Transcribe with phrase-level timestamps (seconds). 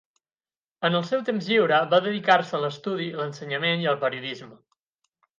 [0.87, 4.57] En el seu temps lliure va dedicar-se a l'estudi, l'ensenyament i el periodisme.